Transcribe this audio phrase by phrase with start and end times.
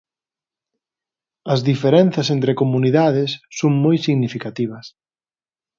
[1.53, 4.85] As diferenzas entre comunidades son moi significativas.